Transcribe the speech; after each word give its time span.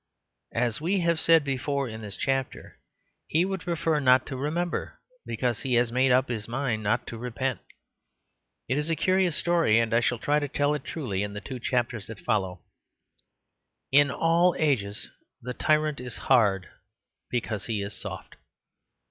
As 0.55 0.81
we 0.81 1.01
have 1.01 1.19
said 1.19 1.43
before 1.43 1.87
in 1.87 2.01
this 2.01 2.17
chapter, 2.17 2.79
he 3.27 3.45
would 3.45 3.61
prefer 3.61 3.99
not 3.99 4.25
to 4.25 4.35
remember, 4.35 4.99
because 5.27 5.59
he 5.59 5.75
has 5.75 5.91
made 5.91 6.11
up 6.11 6.27
his 6.27 6.47
mind 6.47 6.81
not 6.81 7.05
to 7.05 7.19
repent. 7.19 7.59
It 8.67 8.79
is 8.79 8.89
a 8.89 8.95
curious 8.95 9.35
story, 9.37 9.77
and 9.77 9.93
I 9.93 9.99
shall 9.99 10.17
try 10.17 10.39
to 10.39 10.47
tell 10.47 10.73
it 10.73 10.83
truly 10.83 11.21
in 11.21 11.33
the 11.33 11.39
two 11.39 11.59
chapters 11.59 12.07
that 12.07 12.19
follow. 12.19 12.63
In 13.91 14.09
all 14.09 14.55
ages 14.57 15.11
the 15.39 15.53
tyrant 15.53 15.99
is 15.99 16.17
hard 16.31 16.65
because 17.29 17.67
he 17.67 17.83
is 17.83 17.93
soft. 17.93 18.37